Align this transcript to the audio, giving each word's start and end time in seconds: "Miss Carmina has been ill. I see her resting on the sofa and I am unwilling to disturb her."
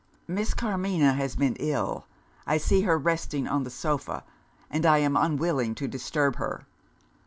"Miss 0.27 0.55
Carmina 0.55 1.13
has 1.13 1.35
been 1.35 1.55
ill. 1.59 2.07
I 2.47 2.57
see 2.57 2.81
her 2.81 2.97
resting 2.97 3.47
on 3.47 3.63
the 3.65 3.69
sofa 3.69 4.23
and 4.67 4.83
I 4.83 4.97
am 4.97 5.15
unwilling 5.15 5.75
to 5.75 5.87
disturb 5.87 6.37
her." 6.37 6.65